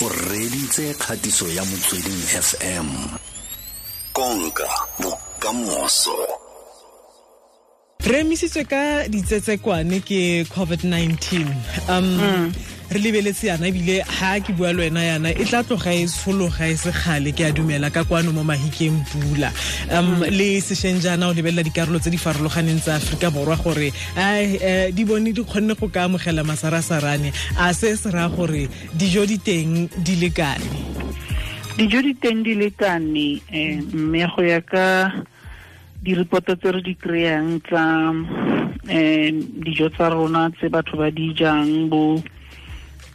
[0.00, 2.88] o reditse kgatiso ya motsweding fm
[4.12, 6.16] konka bokamoso.
[8.06, 11.46] Re emisitswe ka ditsetsekwane ke covid-19
[11.88, 12.52] um
[12.90, 16.68] re lebeletse yana ebile ha ke bua le wena yana e tla tloga e tshologa
[16.68, 17.32] e se kgale.
[17.36, 19.52] Ke a dumela ka kwano mo mahikeng pula.
[19.92, 24.92] Um le sešweng jaana o lebelela dikarolo tse di farologaneng tsa aforika borwa gore um
[24.94, 27.32] di bone di kgonne go ka amogela masarasarane.
[27.58, 30.68] A se se raya gore dijo di teng di lekane
[31.76, 35.12] dijo di teng di lekane um mme go ya ka
[36.02, 41.90] di-reporto tse re di kry-ang tsa um dijo tsa rona tse batho ba di jang
[41.90, 42.18] bo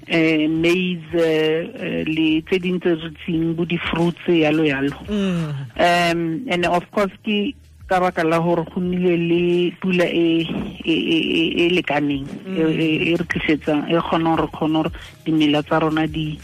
[0.08, 1.28] eh maize
[1.74, 4.96] uh, le tse ding tse re bo di-fruits yalo yalo.
[5.10, 7.56] Um and of course ke
[7.88, 10.48] ka baka la gore go nnile le pula e
[10.84, 14.92] e lekaneng e re tlisetsang e kgona gore kgone gore
[15.26, 16.40] dimela tsa rona di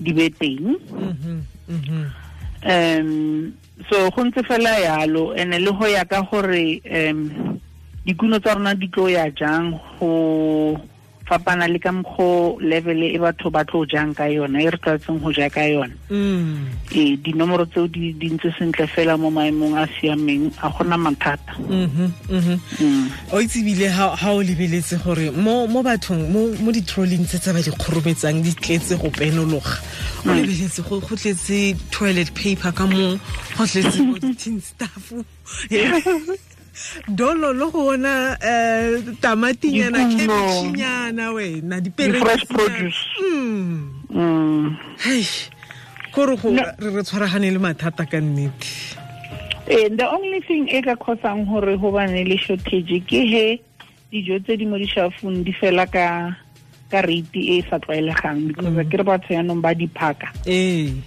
[0.00, 0.78] di be teng.
[2.62, 3.54] Um
[3.90, 7.58] so go ntse fela yalo and le go ya ka gore um
[8.06, 10.80] dikuno tsa rona di tlo ya jang go
[11.28, 15.20] fapana le ka mokgo level e batho ba tlo jang ka yona e re tlwaetseng
[15.20, 15.92] go ja ka yona.
[16.90, 21.52] E dinomoro tseo di ntse sentle fela mo maemong a siameng a gona mathata.
[23.32, 27.70] O itse ebile ha o lebeletse gore mo bathong mo di-trolling tse tsa ba di
[27.70, 29.76] kgorometsang di tletse go penologa.
[30.24, 33.20] O lebeletse go tletse toilet paper ka mo
[33.56, 35.12] go tletse bo di-tin staff
[37.08, 41.80] dolo le go bona um tamatinyana kebetšhinyana wena
[42.20, 43.02] fresh produce.
[45.04, 45.24] Hei
[46.12, 48.96] kore go re tshwaragane le mathata ka nnete.
[49.68, 53.60] The only thing e ka kgosang gore go bane le shortage ke he
[54.12, 56.32] dijo tse di mo dishafong di fela ka
[56.88, 61.04] ka rate e sa tlwaelegang because ke re batho yanong ba diphaka um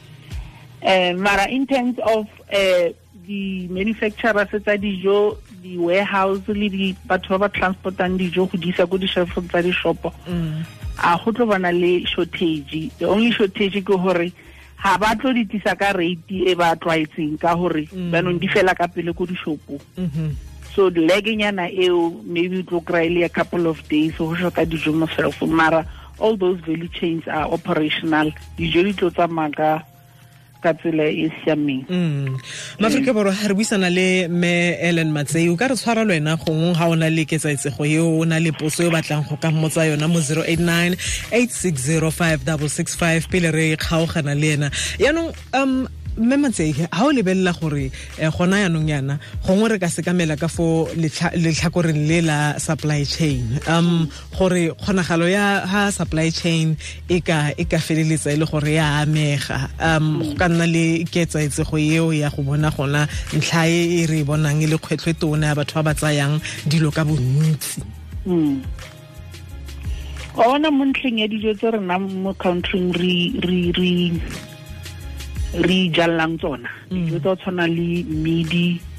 [1.17, 2.93] mara in terms of uh,
[3.25, 8.97] di-manufacturers tsa dijo di-warehouse le di batho ba ba transportang dijo go di isa ko
[8.97, 10.09] di-shelfong tsa di-shopo.
[10.25, 10.65] Mm.
[11.01, 12.89] A go tlo bana le shortage.
[12.97, 14.33] The only shortage ke gore
[14.81, 18.09] ga ba tlo di tisa ka rate e ba tlwaetseng ka gore mm.
[18.09, 20.29] banong di fela ka pele ko dishopong mm-hmm.
[20.73, 24.89] so legenyana eo maybe o tlo kry le a couple of days go shoka dijo
[24.89, 25.85] mo shelfong mara
[26.21, 28.31] all those value chains are operational.
[28.55, 29.69] Dijo di tlo tsamaya ka
[30.63, 31.83] ka tsela e siameng.
[32.79, 35.49] Maaforika borwa re buisana le me ellen matsei.
[35.49, 38.39] O ka re tshwara le wena gongwe ga o na le ketsaetsego eo o na
[38.39, 40.95] le poso e batlang go ka mmotsa yona mo 089
[41.31, 44.69] 8605665 pele re kgaogana le ena.
[44.99, 47.91] Yaanong um mme matsei ga o lebelela gore
[48.37, 53.59] gona yaanong yana gongwe re ka sekamela ka fo letlhakoreng le la supply chain.
[53.69, 56.77] Um gore kgonagalo ya ha supply chain
[57.09, 59.69] e ka e ka feleletsa e le gore ya amega.
[59.79, 63.07] Um go ka nna le ketsaetsego eo ya go bona gona
[63.37, 66.91] ntlha e re bonang e le kgwetlho e tona ya batho ba ba tsayang dilo
[66.91, 67.83] ka bontsi.
[70.31, 73.35] Wa bona mo ntlheng ya dijo tse rena mo countryng re
[75.53, 76.69] re jallang tsona.
[76.89, 77.05] Mm.
[77.05, 78.05] Dijo tsa tshwana le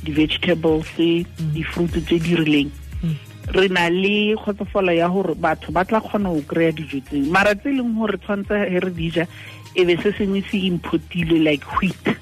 [0.05, 1.53] di-vegetables mm.
[1.55, 2.71] di-fruit tse di rileng.
[3.03, 3.17] Mm.
[3.53, 7.25] Re na le kgotsofalo ya gore batho ba tla kgona go kry-a dijo tseo.
[7.31, 9.27] Mara tse e leng gore tshwanetse he re dija
[9.75, 12.17] e be se sengwe se importile like wheat.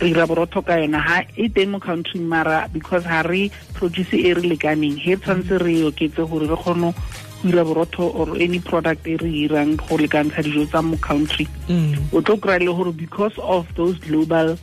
[0.00, 1.00] Re ira borotho ka yona.
[1.00, 5.58] Ha e teng mo country mara because ha re produce e re lekaneng he tshwanetse
[5.58, 6.94] re oketse gore re kgone
[7.42, 11.46] go ira borotho or any product e re irang go lekantsha dijo tsa mo country.
[11.68, 12.12] Mm.
[12.12, 14.58] O tlo kry le gore because of those global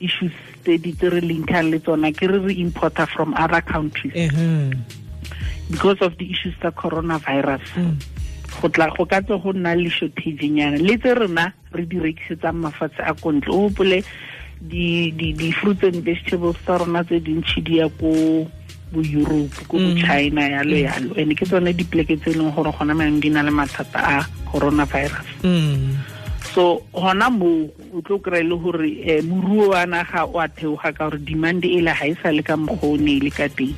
[0.00, 0.32] issues
[0.64, 4.12] tse di tse re linkang le tsona ke re re importer from other countries.
[5.70, 7.62] Because of the issues tsa coronavirus.
[7.74, 7.96] Mm.
[8.60, 10.78] Go tla go ka tse go nna le shortage nyana.
[10.78, 14.04] Le tse rena re di rekisetsang mafatshe a kontle o gopole
[14.62, 18.46] di-fruits and vegetables tsa rona tse dintšhi di ya ko
[18.92, 21.16] bo Europe ko bo China yalo yalo.
[21.16, 25.26] And ke tsone dipoleke tse leng gore gona maneng di na le mathata a coronavirus.
[26.52, 30.92] So gona mo o tlo kry le gore um moruo wa naga o a theoga
[30.92, 33.72] ka gore demand e le ga e sa le ka mokgone le ka teng.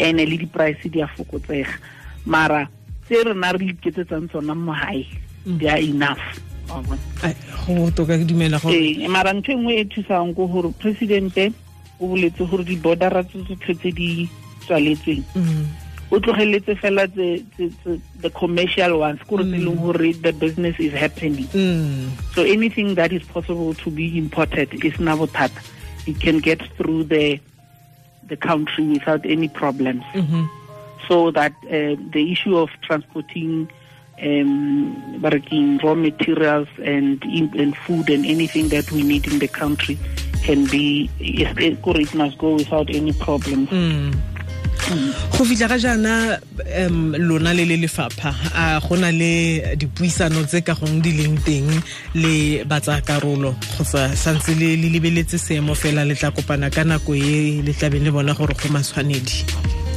[0.00, 1.78] And le di-price di a fokotsega.
[2.26, 2.68] Mara
[3.06, 5.06] tse rena re iketsetsang tsona mo gae
[5.46, 6.20] di are enough.
[6.70, 11.50] Go toka ke dumela ee mara ntho engwe e thusang ko gore presidente
[11.98, 14.28] o boletse gore di-bordera tse tsotlhe tse di
[14.66, 15.24] tswaletsweng
[16.10, 21.46] o tlogeletse fela the commercial ones kore tse leng gore the business is happening.
[22.34, 25.62] So anything that is possible to be imported is na bothata.
[26.06, 27.38] It can get through the
[28.26, 30.02] the country without any problems.
[31.06, 33.70] So that uh, the issue of transporting
[34.20, 39.96] um raw materials and and food and anything that we need in the country
[40.42, 43.68] can be it must go without any problems.
[43.70, 44.29] mm.
[45.32, 46.38] Go fitlha ga jaana
[46.86, 51.38] um lona le le lefapha a go na le dipuisano tse ka gong di leng
[51.46, 51.68] teng
[52.14, 57.72] le batsaakarolo kgotsa santse le lebeletse seemo fela le tla kopana ka nako e le
[57.72, 59.44] tlabeng le bona gore go matshwanedi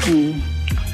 [0.09, 0.33] mm.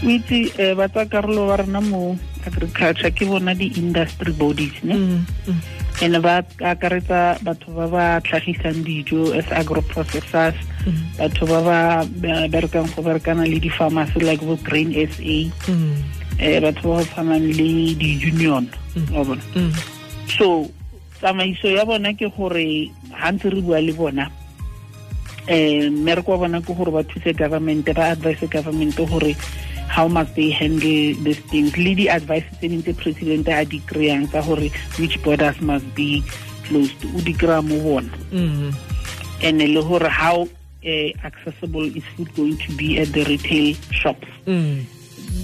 [0.04, 2.18] o itse um batsaakarolo ba rena mo
[2.48, 5.79] agriculture ke bona di-industry bodies ne mm, mm.
[6.02, 10.56] And ba akaretsa batho ba ba tlhagisang dijo as agro processors
[10.88, 11.20] mm.
[11.20, 11.78] batho ba ba
[12.48, 16.00] berekang go berekana le di-pharmacy like bo grain s a um
[16.40, 18.66] batho ba ba tshwanang le di-union
[19.12, 19.44] wa bona.
[20.40, 20.72] So
[21.20, 24.32] tsamaiso ya bona ke gore ga ntse re bua le bona
[25.52, 29.36] um mmereko wa bona ke gore ba thuse government ba advise government gore
[29.90, 34.30] how must they handle these things le di-advice tse ding tse president a di kry-ang
[34.30, 34.70] tsa gore
[35.02, 36.22] which borders must be
[36.70, 38.70] closed o di kry-a mo bona mm-hmm.
[39.42, 40.46] and le gore how
[40.86, 44.86] uh, accessible is food going to be at the retail shops mm.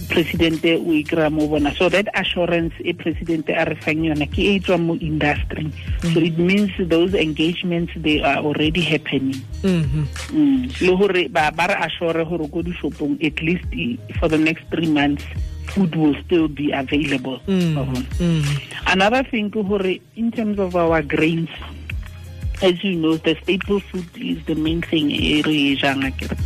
[0.10, 4.40] Presidente o ikry mo bona so that assurance e presidente a re fang yona ke
[4.40, 5.68] e tswang mo industry
[6.14, 10.06] so it means those engagements they are already happening mm-hmm.
[10.32, 10.62] mm.
[10.82, 13.66] le gore ba ba re assure gore ko dishopong at least
[14.20, 15.26] for the next three months
[15.74, 17.76] food will still be available mm.
[18.22, 18.46] Mm.
[18.88, 21.50] another thing ke gore in terms of our grains
[22.62, 26.38] as you know the staple food is the main thing e re jang akere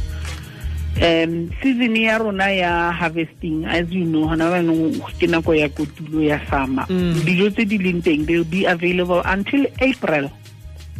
[0.99, 6.19] um season ya rona ya harvesting as you know gona banong ke nako ya kotulo
[6.19, 6.83] ya summer.
[7.23, 10.27] Dijo tse di leng teng they will be available until april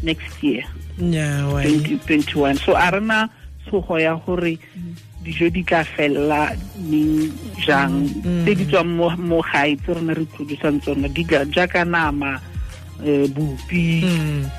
[0.04, 0.64] next year.
[1.00, 3.28] Yeah, 2021 so a rena
[3.68, 4.56] tshogo ya gore
[5.20, 8.08] dijo di tla fella neng jang?
[8.44, 12.40] Tse di tswang mo gae tse rona re producang tsona di jaaka nama
[13.04, 14.04] um bopi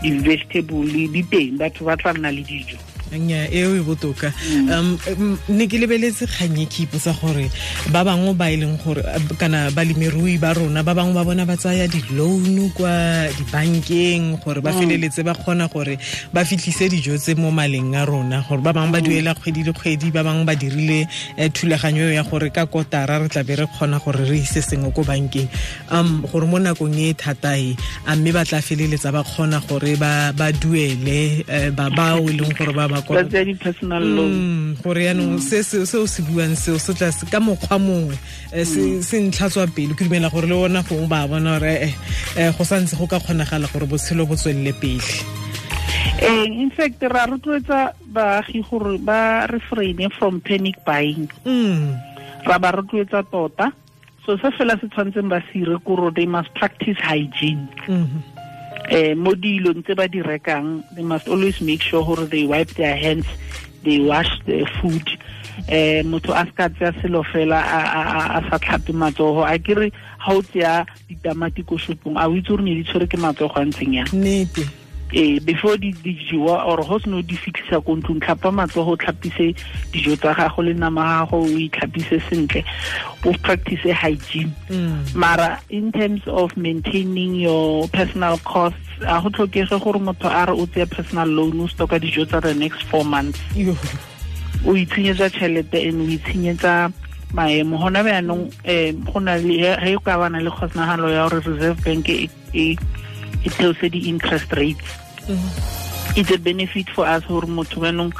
[0.00, 2.76] di-vegetable di teng batho ba tla nna le dijo
[3.18, 4.32] nya eo e botoka.
[4.70, 4.98] Um
[5.48, 7.50] ne ke lebeletse kganye ke ipotsa gore
[7.90, 9.02] ba bangwe ba e leng gore
[9.38, 14.72] kana balemirui ba rona ba bangwe ba bona ba tsaya di-loan kwa dibankeng gore ba
[14.72, 15.98] feleletse ba kgona gore
[16.32, 18.44] ba fitlhise dijo tse mo maleng a rona.
[18.46, 21.08] Gore ba bangwe ba duela kgwedi le kgwedi ba bangwe ba dirile
[21.50, 25.48] thulaganyo ya gore ka kotara re tlabe re kgona gore re ise sengwe ko bankeng.
[25.90, 27.74] Um gore mo nakong e e thatae
[28.06, 31.42] a mme ba tla feleletsa ba kgona gore ba duele
[31.74, 35.60] ba bao e leng gore ba ba gore yaanong se
[35.98, 38.16] o se buang seo se tla ka mokgwa mongwe
[39.02, 39.94] se ntlhatswa pele.
[39.94, 41.94] Ke dumela gore le bona gongwe ba bona gore
[42.56, 45.04] go santse go ka kgonagala gore botshelo bo tswelele pele.
[46.46, 51.28] In fact ra rotloetsa baagi gore ba refraine from panic buying.
[52.46, 53.72] Ra ba rotloetsa tota.
[54.26, 57.66] So se fela se tshwanetseng ba se ire kore they must practice hygiene
[58.90, 62.74] eh mo dilong tse ba di rekang they must always make sure gore they wipe
[62.74, 63.26] their hands
[63.86, 65.06] they wash the food.
[65.68, 70.42] Eh motho a ska tseya selo fela a sa tlhape matsogo a kere ga o
[70.42, 73.94] tseya ditamati ko shopong a o itse gore ne di tshwere ke matsogo a ntseng
[73.94, 74.10] yang
[75.12, 79.54] eh before di di jiwa or go seno di fitlhisa ko ntlong tlhapa matsogo tlhapise
[79.90, 82.62] dijo tsa gago le nama gago o itlhapise sentle
[83.26, 84.52] o practice hygiene.
[85.14, 90.52] Mara in terms of maintaining your personal costs a go tlhokege gore motho a re
[90.54, 93.40] o tseya personal loan o stoka dijo tsa the next four months.
[94.66, 96.92] O itshenyetsa tšhelete and o itshenyetsa
[97.32, 97.78] maemo.
[97.78, 101.82] Gona bjaanong um go na le ge o ka bana le kgosnagalo ya gore reserve
[101.82, 102.76] bank e
[103.48, 104.84] theose the interest rates.
[105.24, 106.18] Mm-hmm.
[106.18, 108.12] It's a benefit for us gore motho banong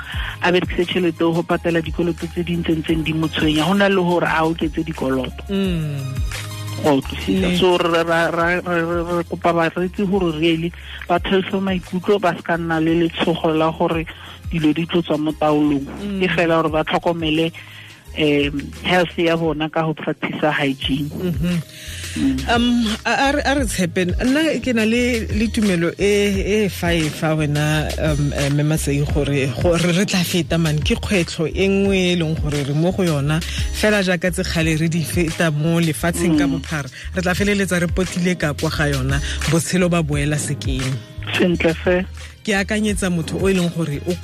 [0.42, 4.00] a berekise tšhelete go patela dikoloto tse di ntsentseng di mo tshwenya go na le
[4.00, 5.42] gore a oketse dikoloto.
[5.50, 5.98] Mm.
[6.80, 10.72] Tlisisa so re kopa bareetsi gore really
[11.08, 14.06] ba theose maikutlo ba se ka nna le letshogo la gore
[14.48, 15.82] dilo di tlo tswa mo taolong.
[15.82, 16.22] Mm.
[16.22, 17.52] E fela gore ba tlhokomele
[18.18, 21.10] um health ya bona ka go practice hygiene.
[22.50, 27.86] Um a re tshepe nna ke na le tumelo e e fa e fa wena
[28.02, 32.64] um memasei gore gore re tla feta man ke kgwetlho e nngwe e leng gore
[32.66, 33.40] re mo go yona.
[33.40, 37.86] Fela jaaka tse kgale re di feta mo lefatsheng ka bophara re tla feleletsa re
[37.86, 40.90] potile ka kwa ga yona botshelo ba boela sekeng.
[41.38, 42.04] Sentle fe
[42.44, 44.14] ke akanyetsa motho o e leng gore o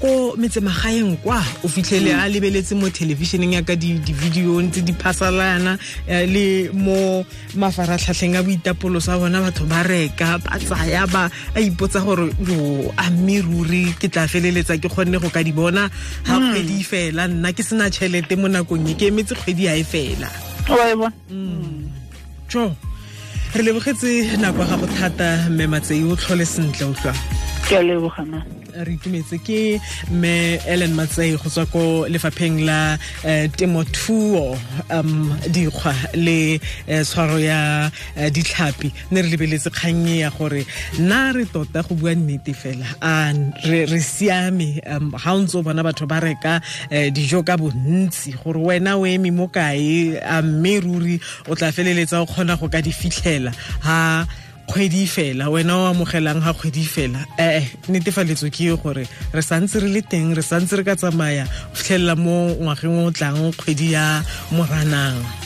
[0.00, 1.40] ko metsemagaeng kwa.
[1.64, 5.76] O fitlhele a lebeletse mo thelebišeneng yaka di-videong tse di phasalana
[6.08, 7.24] le mo
[7.56, 12.92] mafaratlhatlheng a boitapoloso a bona batho ba reka ba tsaya ba a ipotsa gore o
[12.96, 15.90] a mme ruri ke tla feleletsa ke kgonne go ka di bona
[16.24, 17.28] ga kgwedi e fela.
[17.28, 20.28] Nna ke sena tšhelete mo nakong e ke emetse kgwedi ya e fela.
[22.48, 22.72] Jo
[23.54, 27.20] re lebogetse nako ga go thata mme matsei o tlhole sentle utlwang
[27.68, 28.38] ke a lebogana
[28.72, 34.56] re itumetse ke mme ellen matsei go tswa ko lefapheng la uh, temothuo
[34.90, 38.92] um dikgwa le uh, tshwaro ya uh, ditlhapi.
[39.10, 40.64] Ne re lebeletse kgannye ya gore
[40.98, 42.86] nna re tota go bua nnete fela.
[43.00, 43.32] A
[43.68, 46.60] re, siame um ga o ntse o bona batho ba reka
[47.12, 52.22] dijo ka bontsi gore wena o eme mo kae a mme ruri o tla feleletsa
[52.22, 53.52] o kgona go ka di fitlhela.
[53.84, 54.26] Ha
[54.66, 57.26] kgwedi fela wena o amogelang ga kgwedi fela.
[57.38, 62.16] Ee netefaletso ke gore re santse re le teng re santse re ka tsamaya fitlhelela
[62.16, 65.41] mo ngwageng o tlang kgwedi ya moranang